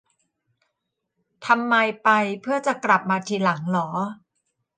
[1.45, 2.09] ทำไม ไป
[2.41, 3.89] เพื่อจะกลับมาทีหลังเหรอ